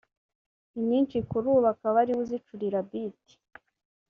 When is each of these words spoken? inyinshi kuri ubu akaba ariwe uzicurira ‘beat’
inyinshi 0.77 1.17
kuri 1.29 1.45
ubu 1.51 1.67
akaba 1.73 1.97
ariwe 2.01 2.21
uzicurira 2.23 2.79
‘beat’ 2.89 3.25